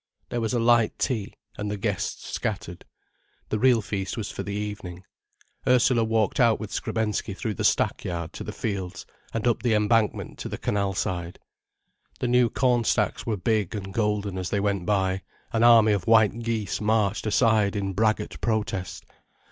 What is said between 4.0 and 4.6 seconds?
was for the